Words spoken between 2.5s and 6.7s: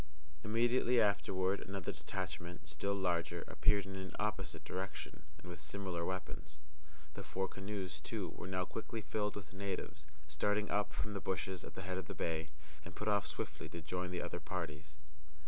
still larger, appeared in an opposite direction, and with similar weapons.